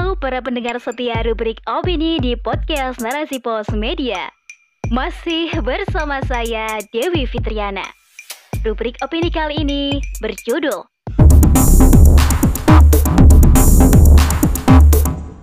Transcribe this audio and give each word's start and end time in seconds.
Halo 0.00 0.16
para 0.16 0.40
pendengar 0.40 0.80
setia 0.80 1.20
rubrik 1.28 1.60
opini 1.68 2.16
di 2.24 2.32
podcast 2.32 3.04
Narasi 3.04 3.36
Pos 3.36 3.68
Media. 3.76 4.32
Masih 4.88 5.52
bersama 5.60 6.24
saya 6.24 6.80
Dewi 6.88 7.28
Fitriana. 7.28 7.84
Rubrik 8.64 8.96
opini 9.04 9.28
kali 9.28 9.60
ini 9.60 10.00
berjudul 10.24 10.88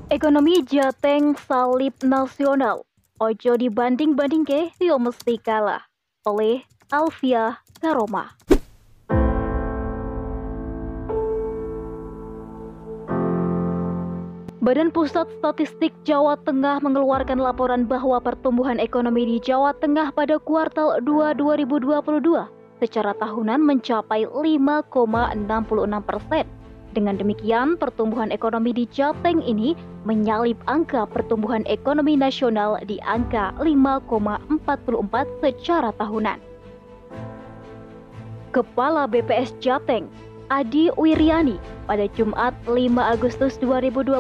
Ekonomi 0.10 0.66
Jateng 0.66 1.38
Salib 1.38 1.94
Nasional. 2.02 2.82
Ojo 3.22 3.62
dibanding-banding 3.62 4.42
ke, 4.42 4.74
yo 4.82 4.98
mesti 4.98 5.38
kalah. 5.38 5.86
Oleh 6.26 6.66
Alfia 6.90 7.62
Karoma. 7.78 8.34
Badan 14.68 14.92
Pusat 14.92 15.32
Statistik 15.40 15.96
Jawa 16.04 16.36
Tengah 16.44 16.84
mengeluarkan 16.84 17.40
laporan 17.40 17.88
bahwa 17.88 18.20
pertumbuhan 18.20 18.84
ekonomi 18.84 19.24
di 19.24 19.40
Jawa 19.40 19.72
Tengah 19.80 20.12
pada 20.12 20.36
kuartal 20.44 21.00
2 21.08 21.40
2022 21.40 22.04
secara 22.84 23.16
tahunan 23.16 23.64
mencapai 23.64 24.28
5,66 24.28 26.04
persen. 26.04 26.44
Dengan 26.92 27.16
demikian, 27.16 27.80
pertumbuhan 27.80 28.28
ekonomi 28.28 28.76
di 28.76 28.84
Jateng 28.92 29.40
ini 29.40 29.72
menyalip 30.04 30.60
angka 30.68 31.08
pertumbuhan 31.16 31.64
ekonomi 31.64 32.20
nasional 32.20 32.76
di 32.84 33.00
angka 33.08 33.56
5,44 33.64 35.48
secara 35.48 35.96
tahunan. 35.96 36.44
Kepala 38.52 39.08
BPS 39.08 39.56
Jateng, 39.64 40.12
Adi 40.48 40.88
Wiriani 40.96 41.60
pada 41.92 42.08
Jumat 42.16 42.56
5 42.64 42.72
Agustus 43.04 43.60
2022 43.60 44.16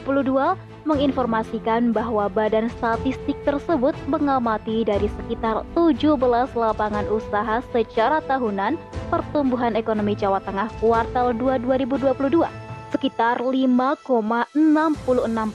menginformasikan 0.83 1.95
bahwa 1.95 2.27
badan 2.27 2.67
statistik 2.79 3.39
tersebut 3.47 3.95
mengamati 4.11 4.83
dari 4.83 5.07
sekitar 5.07 5.63
17 5.71 6.19
lapangan 6.51 7.07
usaha 7.07 7.63
secara 7.71 8.19
tahunan 8.27 8.75
pertumbuhan 9.07 9.79
ekonomi 9.79 10.19
Jawa 10.19 10.43
Tengah 10.43 10.67
kuartal 10.83 11.31
2 11.31 11.63
2022 11.63 12.43
sekitar 12.91 13.39
5,66 13.39 14.51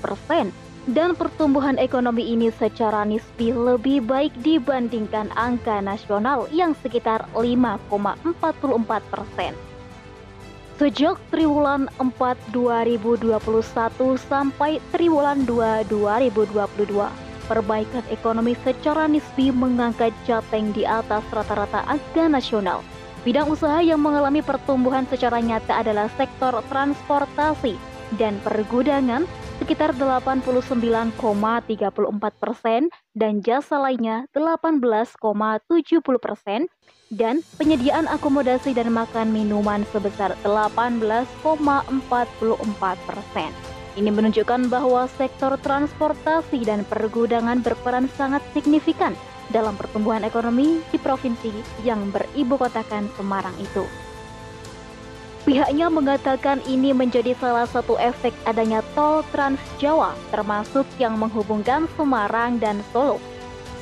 persen 0.01 0.53
dan 0.89 1.13
pertumbuhan 1.13 1.77
ekonomi 1.77 2.33
ini 2.33 2.49
secara 2.49 3.05
nisbi 3.05 3.53
lebih 3.53 4.09
baik 4.09 4.33
dibandingkan 4.41 5.29
angka 5.37 5.85
nasional 5.85 6.49
yang 6.49 6.73
sekitar 6.81 7.29
5,44 7.37 9.13
persen. 9.13 9.72
Sejak 10.83 11.15
triwulan 11.31 11.87
4 12.03 12.11
2021 12.51 13.39
sampai 14.19 14.83
triwulan 14.91 15.47
2 15.47 15.87
2022, 15.87 16.99
perbaikan 17.47 18.03
ekonomi 18.11 18.59
secara 18.67 19.07
nisbi 19.07 19.55
mengangkat 19.55 20.11
Jateng 20.27 20.75
di 20.75 20.83
atas 20.83 21.23
rata-rata 21.31 21.87
angka 21.87 22.27
nasional. 22.27 22.83
Bidang 23.23 23.55
usaha 23.55 23.79
yang 23.79 24.03
mengalami 24.03 24.43
pertumbuhan 24.43 25.07
secara 25.07 25.39
nyata 25.39 25.87
adalah 25.87 26.11
sektor 26.19 26.51
transportasi 26.67 27.79
dan 28.19 28.43
pergudangan 28.43 29.23
sekitar 29.63 29.95
89,34 29.95 32.43
persen 32.43 32.91
dan 33.15 33.39
jasa 33.39 33.79
lainnya 33.79 34.27
18,70 34.35 35.15
persen 36.19 36.67
dan 37.13 37.45
penyediaan 37.61 38.09
akomodasi 38.09 38.73
dan 38.73 38.89
makan 38.89 39.37
minuman 39.37 39.85
sebesar 39.93 40.33
18,44 40.49 41.53
persen. 43.05 43.53
Ini 43.93 44.09
menunjukkan 44.09 44.73
bahwa 44.73 45.05
sektor 45.21 45.61
transportasi 45.61 46.65
dan 46.65 46.89
pergudangan 46.89 47.61
berperan 47.61 48.09
sangat 48.17 48.41
signifikan 48.57 49.13
dalam 49.53 49.77
pertumbuhan 49.77 50.25
ekonomi 50.25 50.81
di 50.89 50.97
provinsi 50.97 51.53
yang 51.85 52.09
beribu 52.09 52.57
kotakan 52.57 53.13
Semarang 53.21 53.53
itu. 53.61 53.85
Pihaknya 55.45 55.93
mengatakan 55.93 56.65
ini 56.65 56.97
menjadi 56.97 57.37
salah 57.37 57.69
satu 57.69 58.01
efek 58.01 58.33
adanya 58.49 58.81
tol 58.97 59.27
Trans 59.35 59.61
Jawa 59.77 60.17
termasuk 60.33 60.87
yang 60.97 61.19
menghubungkan 61.21 61.85
Semarang 61.99 62.57
dan 62.63 62.81
Solo 62.95 63.21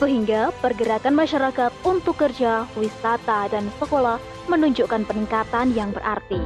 sehingga 0.01 0.49
pergerakan 0.65 1.13
masyarakat 1.13 1.69
untuk 1.85 2.17
kerja, 2.17 2.65
wisata, 2.73 3.53
dan 3.53 3.69
sekolah 3.77 4.17
menunjukkan 4.49 5.05
peningkatan 5.05 5.77
yang 5.77 5.93
berarti. 5.93 6.41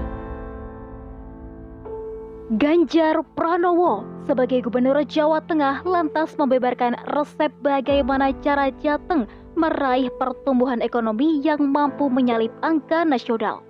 Ganjar 2.58 3.24
Pranowo 3.38 4.04
sebagai 4.26 4.66
Gubernur 4.66 5.00
Jawa 5.06 5.40
Tengah 5.46 5.86
lantas 5.86 6.34
membeberkan 6.36 6.98
resep 7.14 7.48
bagaimana 7.64 8.34
cara 8.44 8.68
Jateng 8.82 9.24
meraih 9.54 10.10
pertumbuhan 10.18 10.82
ekonomi 10.82 11.40
yang 11.40 11.62
mampu 11.62 12.10
menyalip 12.10 12.52
angka 12.60 13.06
nasional. 13.06 13.62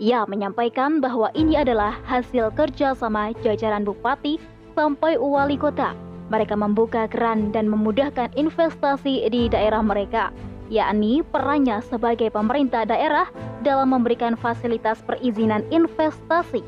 Ia 0.00 0.24
menyampaikan 0.24 1.02
bahwa 1.02 1.28
ini 1.36 1.58
adalah 1.58 2.00
hasil 2.08 2.54
kerja 2.56 2.96
sama 2.96 3.34
jajaran 3.44 3.84
bupati 3.84 4.40
sampai 4.72 5.20
wali 5.20 5.60
kota 5.60 5.92
mereka 6.28 6.54
membuka 6.54 7.08
keran 7.10 7.50
dan 7.50 7.66
memudahkan 7.66 8.30
investasi 8.36 9.26
di 9.32 9.48
daerah 9.50 9.82
mereka, 9.82 10.30
yakni 10.72 11.20
perannya 11.26 11.82
sebagai 11.84 12.30
pemerintah 12.30 12.86
daerah 12.86 13.26
dalam 13.66 13.90
memberikan 13.90 14.38
fasilitas 14.38 15.02
perizinan 15.02 15.66
investasi. 15.74 16.62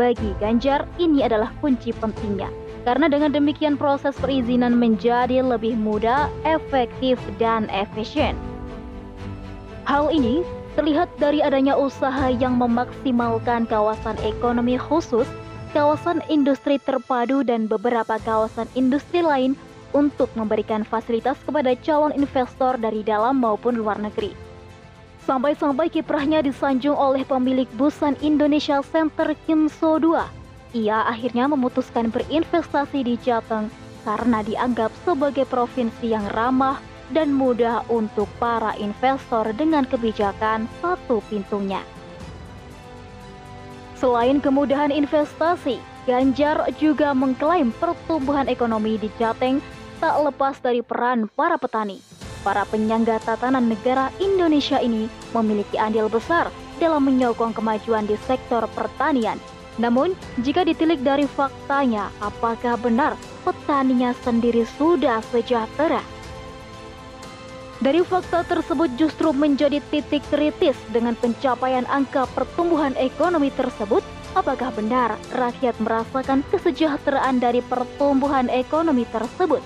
Bagi 0.00 0.32
Ganjar, 0.40 0.88
ini 0.96 1.20
adalah 1.20 1.52
kunci 1.60 1.92
pentingnya. 1.92 2.48
Karena 2.82 3.06
dengan 3.06 3.30
demikian 3.30 3.78
proses 3.78 4.16
perizinan 4.18 4.74
menjadi 4.74 5.44
lebih 5.44 5.78
mudah, 5.78 6.26
efektif, 6.42 7.20
dan 7.38 7.70
efisien. 7.70 8.34
Hal 9.86 10.10
ini 10.10 10.42
terlihat 10.74 11.12
dari 11.20 11.44
adanya 11.44 11.76
usaha 11.76 12.32
yang 12.32 12.56
memaksimalkan 12.56 13.68
kawasan 13.68 14.16
ekonomi 14.24 14.80
khusus 14.80 15.28
kawasan 15.72 16.20
industri 16.28 16.76
terpadu 16.76 17.40
dan 17.42 17.64
beberapa 17.64 18.20
kawasan 18.20 18.68
industri 18.76 19.24
lain 19.24 19.56
untuk 19.96 20.28
memberikan 20.36 20.84
fasilitas 20.84 21.36
kepada 21.44 21.72
calon 21.80 22.12
investor 22.12 22.76
dari 22.76 23.00
dalam 23.00 23.40
maupun 23.40 23.76
luar 23.76 23.96
negeri. 24.00 24.32
Sampai-sampai 25.24 25.88
kiprahnya 25.88 26.42
disanjung 26.42 26.98
oleh 26.98 27.22
pemilik 27.22 27.68
Busan 27.78 28.18
Indonesia 28.20 28.82
Center 28.82 29.32
Kim 29.48 29.70
So 29.70 29.96
2. 29.96 30.76
Ia 30.76 31.08
akhirnya 31.08 31.46
memutuskan 31.46 32.10
berinvestasi 32.10 33.04
di 33.06 33.14
Jateng 33.20 33.70
karena 34.02 34.42
dianggap 34.42 34.90
sebagai 35.06 35.46
provinsi 35.46 36.10
yang 36.10 36.26
ramah 36.34 36.80
dan 37.14 37.30
mudah 37.30 37.86
untuk 37.92 38.26
para 38.40 38.74
investor 38.80 39.46
dengan 39.54 39.84
kebijakan 39.86 40.66
satu 40.80 41.22
pintunya. 41.28 41.84
Selain 44.02 44.42
kemudahan 44.42 44.90
investasi, 44.90 45.78
Ganjar 46.02 46.66
juga 46.82 47.14
mengklaim 47.14 47.70
pertumbuhan 47.78 48.50
ekonomi 48.50 48.98
di 48.98 49.06
Jateng 49.22 49.62
tak 50.02 50.18
lepas 50.18 50.58
dari 50.58 50.82
peran 50.82 51.30
para 51.30 51.54
petani. 51.54 52.02
Para 52.42 52.66
penyangga 52.66 53.22
tatanan 53.22 53.70
negara 53.70 54.10
Indonesia 54.18 54.82
ini 54.82 55.06
memiliki 55.30 55.78
andil 55.78 56.10
besar 56.10 56.50
dalam 56.82 57.06
menyokong 57.06 57.54
kemajuan 57.54 58.10
di 58.10 58.18
sektor 58.26 58.66
pertanian. 58.74 59.38
Namun, 59.78 60.18
jika 60.42 60.66
ditilik 60.66 60.98
dari 61.06 61.30
faktanya, 61.30 62.10
apakah 62.18 62.74
benar 62.82 63.14
petaninya 63.46 64.10
sendiri 64.26 64.66
sudah 64.74 65.22
sejahtera? 65.30 66.02
Dari 67.82 67.98
fakta 68.06 68.46
tersebut 68.46 68.94
justru 68.94 69.34
menjadi 69.34 69.82
titik 69.90 70.22
kritis 70.30 70.78
dengan 70.94 71.18
pencapaian 71.18 71.82
angka 71.90 72.30
pertumbuhan 72.30 72.94
ekonomi 72.94 73.50
tersebut. 73.58 74.06
Apakah 74.38 74.70
benar 74.70 75.18
rakyat 75.34 75.74
merasakan 75.82 76.46
kesejahteraan 76.54 77.42
dari 77.42 77.58
pertumbuhan 77.66 78.46
ekonomi 78.54 79.02
tersebut? 79.10 79.58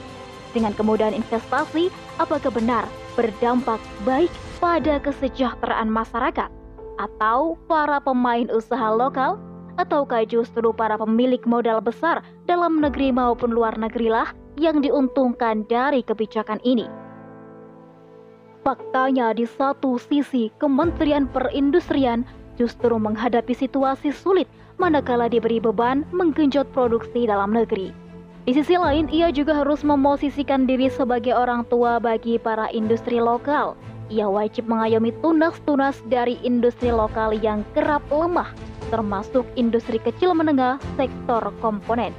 Dengan 0.57 0.73
kemudahan 0.73 1.13
investasi, 1.13 1.93
apakah 2.17 2.49
benar 2.49 2.89
berdampak 3.21 3.85
baik 4.09 4.33
pada 4.65 4.97
kesejahteraan 5.05 5.93
masyarakat? 5.93 6.49
Atau 6.97 7.61
para 7.69 8.01
pemain 8.01 8.49
usaha 8.49 8.97
lokal? 8.97 9.37
Ataukah 9.77 10.25
justru 10.25 10.73
para 10.73 10.97
pemilik 10.97 11.45
modal 11.45 11.85
besar 11.85 12.25
dalam 12.49 12.81
negeri 12.81 13.13
maupun 13.13 13.53
luar 13.53 13.77
negeri 13.77 14.09
lah 14.09 14.33
yang 14.57 14.81
diuntungkan 14.81 15.69
dari 15.69 16.01
kebijakan 16.01 16.65
ini? 16.65 17.06
Faktanya 18.67 19.31
di 19.31 19.47
satu 19.47 19.95
sisi 19.95 20.51
Kementerian 20.59 21.31
Perindustrian 21.31 22.27
justru 22.59 22.99
menghadapi 22.99 23.55
situasi 23.55 24.11
sulit 24.11 24.51
manakala 24.83 25.31
diberi 25.31 25.63
beban 25.63 26.03
menggenjot 26.11 26.67
produksi 26.75 27.31
dalam 27.31 27.55
negeri. 27.55 27.95
Di 28.43 28.59
sisi 28.59 28.75
lain, 28.75 29.07
ia 29.15 29.31
juga 29.31 29.55
harus 29.55 29.87
memosisikan 29.87 30.67
diri 30.67 30.91
sebagai 30.91 31.31
orang 31.31 31.63
tua 31.71 32.03
bagi 32.03 32.43
para 32.43 32.67
industri 32.75 33.23
lokal. 33.23 33.79
Ia 34.11 34.27
wajib 34.27 34.67
mengayomi 34.67 35.15
tunas-tunas 35.23 36.03
dari 36.11 36.35
industri 36.43 36.91
lokal 36.91 37.39
yang 37.39 37.63
kerap 37.71 38.03
lemah, 38.11 38.51
termasuk 38.91 39.47
industri 39.55 40.03
kecil 40.03 40.35
menengah 40.35 40.83
sektor 40.99 41.55
komponen. 41.63 42.11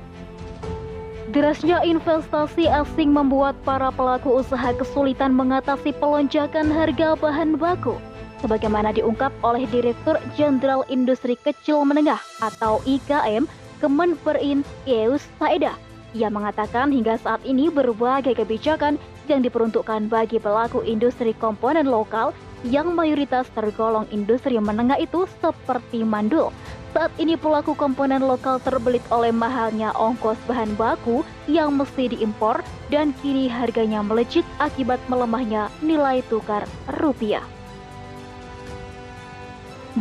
Derasnya 1.28 1.84
investasi 1.84 2.72
asing 2.72 3.12
membuat 3.12 3.60
para 3.68 3.92
pelaku 3.92 4.40
usaha 4.40 4.72
kesulitan 4.72 5.36
mengatasi 5.36 5.92
pelonjakan 6.00 6.72
harga 6.72 7.20
bahan 7.20 7.60
baku. 7.60 8.00
Sebagaimana 8.40 8.96
diungkap 8.96 9.36
oleh 9.44 9.68
Direktur 9.68 10.16
Jenderal 10.40 10.88
Industri 10.88 11.36
Kecil 11.36 11.84
Menengah 11.84 12.24
atau 12.40 12.80
IKM 12.88 13.44
Kemenperin 13.84 14.64
Yeus 14.88 15.28
Saedah. 15.36 15.76
Ia 16.16 16.32
mengatakan 16.32 16.96
hingga 16.96 17.20
saat 17.20 17.44
ini 17.44 17.68
berbagai 17.68 18.32
kebijakan 18.32 18.96
yang 19.28 19.44
diperuntukkan 19.44 20.08
bagi 20.08 20.40
pelaku 20.40 20.80
industri 20.88 21.36
komponen 21.36 21.92
lokal 21.92 22.32
yang 22.64 22.96
mayoritas 22.96 23.52
tergolong 23.52 24.08
industri 24.16 24.56
menengah 24.56 24.96
itu 24.96 25.28
seperti 25.44 26.08
mandul, 26.08 26.56
saat 26.98 27.14
ini 27.22 27.38
pelaku 27.38 27.78
komponen 27.78 28.26
lokal 28.26 28.58
terbelit 28.58 29.06
oleh 29.14 29.30
mahalnya 29.30 29.94
ongkos 29.94 30.34
bahan 30.50 30.74
baku 30.74 31.22
yang 31.46 31.78
mesti 31.78 32.10
diimpor 32.10 32.66
dan 32.90 33.14
kini 33.22 33.46
harganya 33.46 34.02
melejit 34.02 34.42
akibat 34.58 34.98
melemahnya 35.06 35.70
nilai 35.86 36.26
tukar 36.26 36.66
rupiah. 36.98 37.46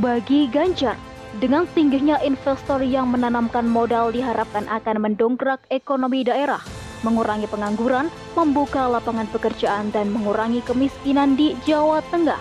Bagi 0.00 0.48
Ganjar, 0.48 0.96
dengan 1.37 1.69
tingginya 1.76 2.16
investor 2.25 2.81
yang 2.81 3.12
menanamkan 3.12 3.69
modal 3.69 4.08
diharapkan 4.08 4.64
akan 4.64 4.96
mendongkrak 5.04 5.60
ekonomi 5.69 6.25
daerah, 6.25 6.64
mengurangi 7.04 7.44
pengangguran, 7.44 8.08
membuka 8.32 8.88
lapangan 8.88 9.28
pekerjaan, 9.37 9.93
dan 9.93 10.08
mengurangi 10.08 10.64
kemiskinan 10.64 11.37
di 11.37 11.52
Jawa 11.69 12.00
Tengah. 12.08 12.40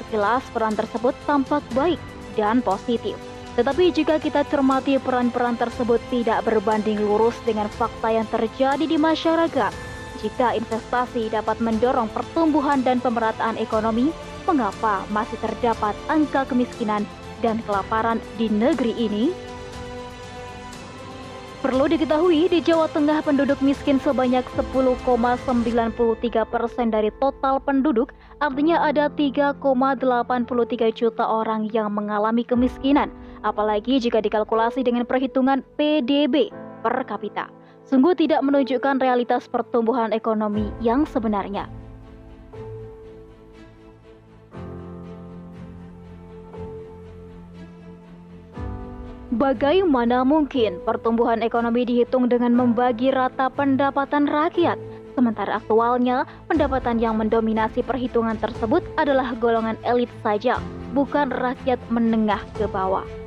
Sekilas 0.00 0.44
peran 0.56 0.72
tersebut 0.72 1.12
tampak 1.28 1.60
baik 1.76 2.00
dan 2.32 2.64
positif. 2.64 3.29
Tetapi 3.60 3.92
jika 3.92 4.16
kita 4.16 4.48
cermati 4.48 4.96
peran-peran 4.96 5.52
tersebut 5.60 6.00
tidak 6.08 6.48
berbanding 6.48 6.96
lurus 6.96 7.36
dengan 7.44 7.68
fakta 7.68 8.08
yang 8.08 8.24
terjadi 8.32 8.88
di 8.88 8.96
masyarakat, 8.96 9.68
jika 10.24 10.56
investasi 10.56 11.28
dapat 11.28 11.60
mendorong 11.60 12.08
pertumbuhan 12.08 12.80
dan 12.80 13.04
pemerataan 13.04 13.60
ekonomi, 13.60 14.16
mengapa 14.48 15.04
masih 15.12 15.36
terdapat 15.44 15.92
angka 16.08 16.48
kemiskinan 16.48 17.04
dan 17.44 17.60
kelaparan 17.68 18.16
di 18.40 18.48
negeri 18.48 18.96
ini? 18.96 19.28
Perlu 21.60 21.92
diketahui, 21.92 22.48
di 22.48 22.64
Jawa 22.64 22.88
Tengah 22.88 23.20
penduduk 23.20 23.60
miskin 23.60 24.00
sebanyak 24.00 24.48
10,93 24.56 25.44
persen 26.48 26.88
dari 26.88 27.12
total 27.20 27.60
penduduk, 27.60 28.16
artinya 28.40 28.80
ada 28.88 29.12
3,83 29.12 29.60
juta 30.96 31.28
orang 31.28 31.68
yang 31.68 31.92
mengalami 31.92 32.40
kemiskinan 32.40 33.12
apalagi 33.40 34.00
jika 34.00 34.20
dikalkulasi 34.20 34.84
dengan 34.84 35.08
perhitungan 35.08 35.64
PDB 35.76 36.52
per 36.80 37.04
kapita. 37.04 37.48
Sungguh 37.88 38.14
tidak 38.14 38.44
menunjukkan 38.46 39.02
realitas 39.02 39.50
pertumbuhan 39.50 40.14
ekonomi 40.14 40.70
yang 40.78 41.02
sebenarnya. 41.08 41.66
Bagaimana 49.30 50.20
mungkin 50.20 50.84
pertumbuhan 50.84 51.40
ekonomi 51.40 51.88
dihitung 51.88 52.28
dengan 52.28 52.52
membagi 52.52 53.08
rata 53.08 53.48
pendapatan 53.48 54.28
rakyat? 54.28 54.76
Sementara 55.16 55.58
aktualnya, 55.58 56.28
pendapatan 56.44 57.00
yang 57.00 57.16
mendominasi 57.16 57.80
perhitungan 57.80 58.36
tersebut 58.36 58.84
adalah 59.00 59.32
golongan 59.38 59.80
elit 59.82 60.12
saja, 60.20 60.60
bukan 60.92 61.32
rakyat 61.32 61.80
menengah 61.88 62.42
ke 62.54 62.68
bawah. 62.68 63.19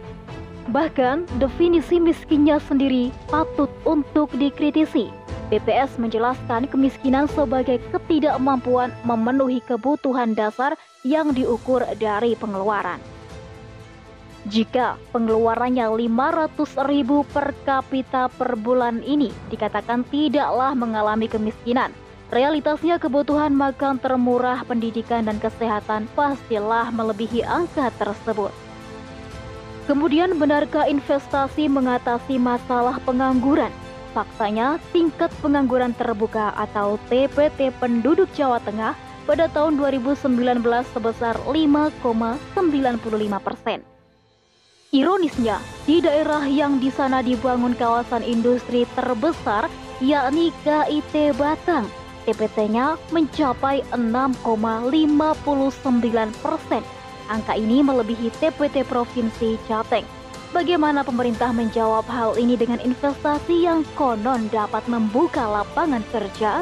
Bahkan, 0.72 1.28
definisi 1.44 2.00
miskinnya 2.00 2.56
sendiri 2.64 3.12
patut 3.28 3.68
untuk 3.84 4.32
dikritisi. 4.32 5.12
BPS 5.52 6.00
menjelaskan 6.00 6.72
kemiskinan 6.72 7.28
sebagai 7.28 7.84
ketidakmampuan 7.92 8.96
memenuhi 9.04 9.60
kebutuhan 9.68 10.32
dasar 10.32 10.80
yang 11.04 11.36
diukur 11.36 11.84
dari 12.00 12.34
pengeluaran. 12.40 12.98
Jika 14.48 15.00
pengeluarannya 15.12 15.88
500 15.88 16.92
ribu 16.92 17.24
per 17.28 17.56
kapita 17.64 18.28
per 18.28 18.60
bulan 18.60 19.00
ini 19.04 19.32
dikatakan 19.48 20.04
tidaklah 20.08 20.76
mengalami 20.76 21.32
kemiskinan, 21.32 21.96
realitasnya 22.28 23.00
kebutuhan 23.00 23.56
makan 23.56 24.00
termurah, 24.04 24.64
pendidikan, 24.68 25.28
dan 25.28 25.40
kesehatan 25.40 26.12
pastilah 26.12 26.92
melebihi 26.92 27.44
angka 27.48 27.88
tersebut. 27.96 28.63
Kemudian 29.84 30.40
benarkah 30.40 30.88
investasi 30.88 31.68
mengatasi 31.68 32.40
masalah 32.40 33.04
pengangguran? 33.04 33.68
Faktanya, 34.16 34.80
tingkat 34.96 35.28
pengangguran 35.44 35.92
terbuka 35.92 36.56
atau 36.56 36.96
TPT 37.12 37.76
penduduk 37.84 38.32
Jawa 38.32 38.64
Tengah 38.64 38.96
pada 39.28 39.52
tahun 39.52 39.76
2019 39.76 40.64
sebesar 40.96 41.36
5,95 41.44 42.00
persen. 43.44 43.84
Ironisnya, 44.94 45.58
di 45.90 46.00
daerah 46.00 46.46
yang 46.46 46.78
di 46.78 46.94
sana 46.94 47.26
dibangun 47.26 47.74
kawasan 47.76 48.22
industri 48.24 48.86
terbesar, 48.94 49.68
yakni 50.00 50.54
KIT 50.62 51.34
Batang, 51.36 51.90
TPT-nya 52.24 52.96
mencapai 53.12 53.84
6,59 53.92 55.26
persen 56.40 57.03
Angka 57.32 57.56
ini 57.56 57.84
melebihi 57.84 58.32
TPT 58.40 58.84
Provinsi 58.88 59.60
Jateng. 59.70 60.24
Bagaimana 60.54 61.02
pemerintah 61.02 61.50
menjawab 61.50 62.06
hal 62.06 62.38
ini 62.38 62.54
dengan 62.54 62.78
investasi 62.78 63.66
yang 63.66 63.82
konon 63.98 64.54
dapat 64.54 64.86
membuka 64.86 65.42
lapangan 65.42 66.06
kerja? 66.14 66.62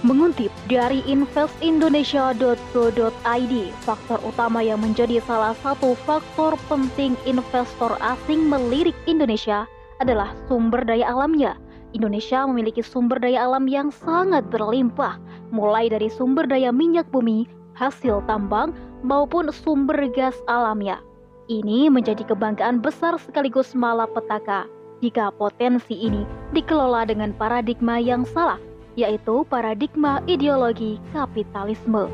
Mengutip 0.00 0.48
dari 0.64 1.04
investindonesia.co.id, 1.04 3.54
faktor 3.84 4.16
utama 4.24 4.64
yang 4.64 4.80
menjadi 4.80 5.20
salah 5.28 5.52
satu 5.60 5.92
faktor 6.08 6.56
penting 6.72 7.20
investor 7.28 7.92
asing 8.00 8.48
melirik 8.48 8.96
Indonesia 9.04 9.68
adalah 10.00 10.32
sumber 10.48 10.80
daya 10.88 11.12
alamnya. 11.12 11.60
Indonesia 11.92 12.48
memiliki 12.48 12.80
sumber 12.80 13.20
daya 13.20 13.44
alam 13.44 13.68
yang 13.68 13.92
sangat 13.92 14.48
berlimpah, 14.48 15.20
mulai 15.52 15.92
dari 15.92 16.08
sumber 16.08 16.48
daya 16.48 16.72
minyak 16.72 17.04
bumi, 17.12 17.59
hasil 17.80 18.20
tambang 18.28 18.76
maupun 19.00 19.48
sumber 19.48 19.96
gas 20.12 20.36
alamnya. 20.44 21.00
Ini 21.48 21.88
menjadi 21.88 22.22
kebanggaan 22.28 22.84
besar 22.84 23.16
sekaligus 23.16 23.72
malapetaka 23.72 24.68
jika 25.00 25.32
potensi 25.34 25.96
ini 25.96 26.28
dikelola 26.52 27.08
dengan 27.08 27.32
paradigma 27.32 27.96
yang 27.96 28.28
salah, 28.28 28.60
yaitu 28.94 29.42
paradigma 29.48 30.20
ideologi 30.28 31.00
kapitalisme. 31.16 32.06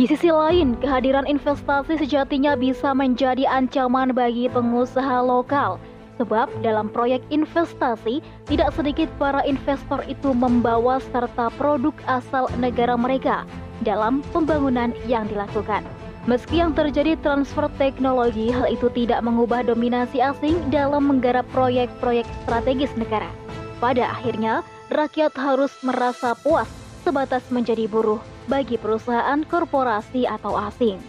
Di 0.00 0.08
sisi 0.08 0.32
lain, 0.32 0.72
kehadiran 0.80 1.28
investasi 1.28 2.00
sejatinya 2.00 2.56
bisa 2.56 2.96
menjadi 2.96 3.44
ancaman 3.44 4.16
bagi 4.16 4.48
pengusaha 4.48 5.20
lokal, 5.20 5.76
sebab 6.16 6.48
dalam 6.64 6.88
proyek 6.88 7.20
investasi 7.28 8.24
tidak 8.48 8.72
sedikit 8.72 9.12
para 9.20 9.44
investor 9.44 10.00
itu 10.08 10.32
membawa 10.32 10.96
serta 11.12 11.52
produk 11.60 11.92
asal 12.08 12.48
negara 12.56 12.96
mereka 12.96 13.44
dalam 13.82 14.24
pembangunan 14.30 14.94
yang 15.04 15.26
dilakukan. 15.28 15.82
Meski 16.30 16.62
yang 16.62 16.70
terjadi 16.70 17.18
transfer 17.18 17.66
teknologi, 17.82 18.54
hal 18.54 18.70
itu 18.70 18.86
tidak 18.94 19.26
mengubah 19.26 19.66
dominasi 19.66 20.22
asing 20.22 20.54
dalam 20.70 21.10
menggarap 21.10 21.42
proyek-proyek 21.50 22.22
strategis 22.46 22.94
negara. 22.94 23.26
Pada 23.82 24.06
akhirnya, 24.06 24.62
rakyat 24.94 25.34
harus 25.34 25.74
merasa 25.82 26.38
puas 26.38 26.70
sebatas 27.02 27.42
menjadi 27.50 27.90
buruh 27.90 28.22
bagi 28.46 28.78
perusahaan 28.78 29.42
korporasi 29.42 30.22
atau 30.22 30.54
asing. 30.54 31.02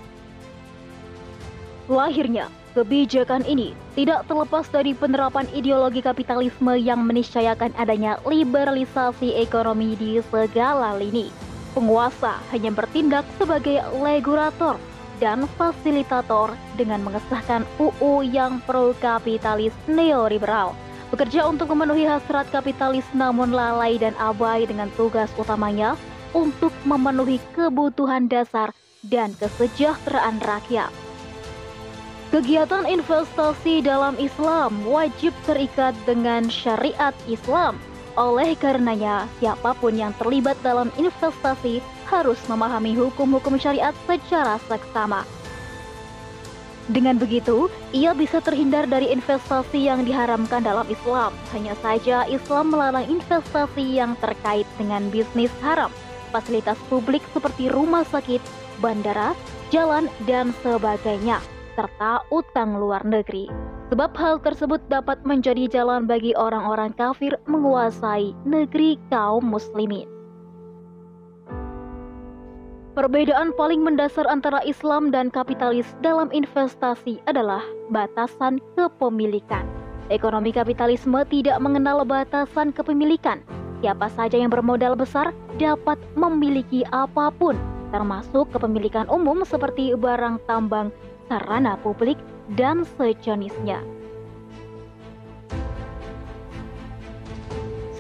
Lahirnya, 1.86 2.50
kebijakan 2.74 3.46
ini 3.46 3.78
tidak 3.94 4.26
terlepas 4.26 4.66
dari 4.74 4.98
penerapan 4.98 5.46
ideologi 5.54 6.02
kapitalisme 6.02 6.74
yang 6.74 7.06
meniscayakan 7.06 7.70
adanya 7.78 8.18
liberalisasi 8.26 9.38
ekonomi 9.38 9.94
di 9.94 10.18
segala 10.34 10.98
lini 10.98 11.53
penguasa 11.74 12.40
hanya 12.54 12.70
bertindak 12.72 13.26
sebagai 13.42 13.82
regulator 14.00 14.78
dan 15.22 15.46
fasilitator 15.60 16.54
dengan 16.78 17.02
mengesahkan 17.06 17.66
UU 17.78 18.26
yang 18.26 18.62
pro-kapitalis 18.66 19.74
neoliberal. 19.86 20.74
Bekerja 21.14 21.46
untuk 21.46 21.70
memenuhi 21.70 22.10
hasrat 22.10 22.50
kapitalis 22.50 23.06
namun 23.14 23.54
lalai 23.54 24.02
dan 24.02 24.18
abai 24.18 24.66
dengan 24.66 24.90
tugas 24.98 25.30
utamanya 25.38 25.94
untuk 26.34 26.74
memenuhi 26.90 27.38
kebutuhan 27.54 28.26
dasar 28.26 28.74
dan 29.06 29.38
kesejahteraan 29.38 30.42
rakyat. 30.42 30.90
Kegiatan 32.34 32.90
investasi 32.90 33.86
dalam 33.86 34.18
Islam 34.18 34.82
wajib 34.90 35.38
terikat 35.46 35.94
dengan 36.10 36.50
syariat 36.50 37.14
Islam 37.30 37.78
oleh 38.14 38.54
karenanya, 38.58 39.26
siapa 39.42 39.74
pun 39.78 39.98
yang 39.98 40.14
terlibat 40.22 40.58
dalam 40.62 40.94
investasi 40.98 41.82
harus 42.06 42.38
memahami 42.46 42.94
hukum-hukum 42.94 43.58
syariat 43.58 43.96
secara 44.06 44.62
seksama. 44.70 45.26
Dengan 46.92 47.16
begitu, 47.16 47.72
ia 47.96 48.12
bisa 48.12 48.44
terhindar 48.44 48.84
dari 48.92 49.08
investasi 49.16 49.88
yang 49.88 50.04
diharamkan 50.04 50.68
dalam 50.68 50.84
Islam. 50.92 51.32
Hanya 51.56 51.80
saja 51.80 52.28
Islam 52.28 52.76
melarang 52.76 53.08
investasi 53.08 54.04
yang 54.04 54.20
terkait 54.20 54.68
dengan 54.76 55.08
bisnis 55.08 55.54
haram, 55.64 55.90
fasilitas 56.36 56.76
publik 56.92 57.24
seperti 57.32 57.72
rumah 57.72 58.04
sakit, 58.12 58.44
bandara, 58.84 59.32
jalan, 59.72 60.12
dan 60.28 60.52
sebagainya, 60.60 61.40
serta 61.80 62.28
utang 62.28 62.76
luar 62.76 63.08
negeri. 63.08 63.73
Sebab 63.94 64.18
hal 64.18 64.42
tersebut 64.42 64.82
dapat 64.90 65.22
menjadi 65.22 65.70
jalan 65.70 66.10
bagi 66.10 66.34
orang-orang 66.34 66.98
kafir 66.98 67.38
menguasai 67.46 68.34
negeri 68.42 68.98
kaum 69.14 69.46
muslimin. 69.46 70.10
Perbedaan 72.98 73.54
paling 73.54 73.86
mendasar 73.86 74.26
antara 74.26 74.66
Islam 74.66 75.14
dan 75.14 75.30
kapitalis 75.30 75.86
dalam 76.02 76.34
investasi 76.34 77.22
adalah 77.30 77.62
batasan 77.94 78.58
kepemilikan. 78.74 79.62
Ekonomi 80.10 80.50
kapitalisme 80.50 81.22
tidak 81.30 81.62
mengenal 81.62 82.02
batasan 82.02 82.74
kepemilikan. 82.74 83.46
Siapa 83.86 84.10
saja 84.10 84.42
yang 84.42 84.50
bermodal 84.50 84.98
besar 84.98 85.38
dapat 85.62 86.02
memiliki 86.18 86.82
apa 86.90 87.30
pun, 87.30 87.54
termasuk 87.94 88.50
kepemilikan 88.58 89.06
umum 89.14 89.46
seperti 89.46 89.94
barang 89.94 90.42
tambang, 90.50 90.90
sarana 91.30 91.78
publik, 91.86 92.18
dan 92.60 92.84
sejenisnya. 93.00 93.82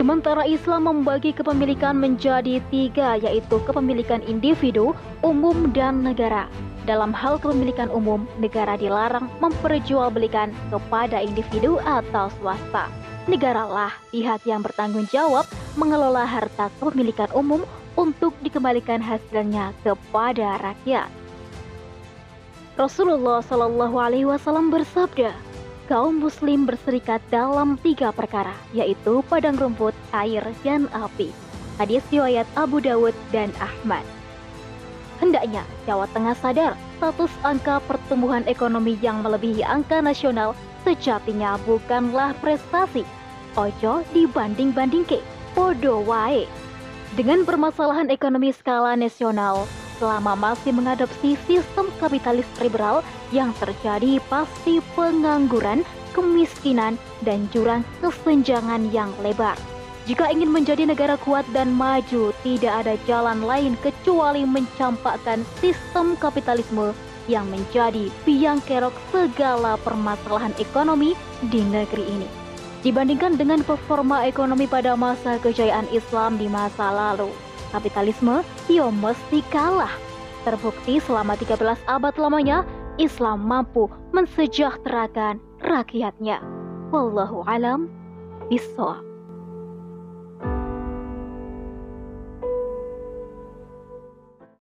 Sementara 0.04 0.44
Islam 0.44 0.90
membagi 0.90 1.32
kepemilikan 1.32 1.96
menjadi 1.96 2.60
tiga, 2.68 3.16
yaitu 3.16 3.56
kepemilikan 3.64 4.20
individu, 4.28 4.92
umum, 5.24 5.72
dan 5.72 6.04
negara. 6.04 6.52
Dalam 6.84 7.16
hal 7.16 7.40
kepemilikan 7.40 7.88
umum, 7.88 8.28
negara 8.36 8.76
dilarang 8.76 9.32
memperjualbelikan 9.40 10.52
kepada 10.68 11.24
individu 11.24 11.80
atau 11.88 12.28
swasta. 12.36 12.92
Negaralah 13.32 13.96
pihak 14.12 14.44
yang 14.44 14.60
bertanggung 14.60 15.08
jawab 15.08 15.48
mengelola 15.80 16.28
harta 16.28 16.68
kepemilikan 16.84 17.32
umum 17.32 17.64
untuk 17.96 18.36
dikembalikan 18.44 19.00
hasilnya 19.00 19.72
kepada 19.88 20.60
rakyat. 20.60 21.23
Rasulullah 22.74 23.46
Shallallahu 23.46 24.02
Alaihi 24.02 24.26
Wasallam 24.26 24.74
bersabda, 24.74 25.30
kaum 25.86 26.18
muslim 26.18 26.66
berserikat 26.66 27.22
dalam 27.30 27.78
tiga 27.86 28.10
perkara, 28.10 28.58
yaitu 28.74 29.22
padang 29.30 29.54
rumput, 29.62 29.94
air, 30.10 30.42
dan 30.66 30.90
api. 30.90 31.30
Hadis 31.78 32.02
riwayat 32.10 32.50
Abu 32.58 32.82
Dawud 32.82 33.14
dan 33.30 33.54
Ahmad. 33.62 34.02
Hendaknya 35.22 35.62
Jawa 35.86 36.10
Tengah 36.18 36.34
sadar 36.34 36.74
status 36.98 37.30
angka 37.46 37.78
pertumbuhan 37.86 38.42
ekonomi 38.50 38.98
yang 39.06 39.22
melebihi 39.22 39.62
angka 39.62 40.02
nasional 40.02 40.58
sejatinya 40.82 41.62
bukanlah 41.70 42.34
prestasi. 42.42 43.06
Ojo 43.54 44.02
dibanding-banding 44.18 45.06
ke, 45.06 45.22
podo 45.54 46.02
wae. 46.10 46.50
Dengan 47.14 47.46
permasalahan 47.46 48.10
ekonomi 48.10 48.50
skala 48.50 48.98
nasional, 48.98 49.70
selama 50.04 50.36
masih 50.36 50.76
mengadopsi 50.76 51.40
sistem 51.48 51.88
kapitalis 51.96 52.44
liberal 52.60 53.00
yang 53.32 53.56
terjadi 53.56 54.20
pasti 54.28 54.84
pengangguran, 55.00 55.88
kemiskinan, 56.12 57.00
dan 57.24 57.48
jurang 57.56 57.88
kesenjangan 58.04 58.92
yang 58.92 59.16
lebar. 59.24 59.56
Jika 60.04 60.28
ingin 60.28 60.52
menjadi 60.52 60.84
negara 60.84 61.16
kuat 61.16 61.48
dan 61.56 61.72
maju, 61.72 62.36
tidak 62.44 62.84
ada 62.84 63.00
jalan 63.08 63.48
lain 63.48 63.80
kecuali 63.80 64.44
mencampakkan 64.44 65.48
sistem 65.64 66.20
kapitalisme 66.20 66.92
yang 67.32 67.48
menjadi 67.48 68.12
biang 68.28 68.60
kerok 68.68 68.92
segala 69.16 69.80
permasalahan 69.80 70.52
ekonomi 70.60 71.16
di 71.48 71.64
negeri 71.64 72.04
ini. 72.04 72.28
Dibandingkan 72.84 73.40
dengan 73.40 73.64
performa 73.64 74.28
ekonomi 74.28 74.68
pada 74.68 75.00
masa 75.00 75.40
kejayaan 75.40 75.88
Islam 75.96 76.36
di 76.36 76.52
masa 76.52 76.92
lalu, 76.92 77.32
kapitalisme, 77.74 78.46
yo 78.70 78.94
mesti 78.94 79.42
kalah. 79.50 79.92
Terbukti 80.46 81.02
selama 81.02 81.34
13 81.36 81.82
abad 81.90 82.14
lamanya, 82.22 82.62
Islam 83.02 83.50
mampu 83.50 83.90
mensejahterakan 84.14 85.42
rakyatnya. 85.66 86.40
Wallahu 86.94 87.42
alam 87.50 87.90
bisawab. 88.54 89.13